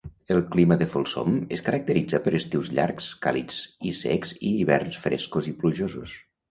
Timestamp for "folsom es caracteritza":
0.93-2.21